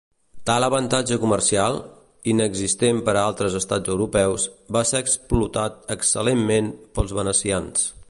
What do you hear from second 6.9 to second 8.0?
pels venecians.